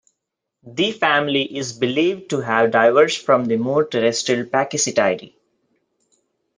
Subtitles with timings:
[0.65, 5.35] The family is believed to have diverged from the more terrestrial Pakicetidae.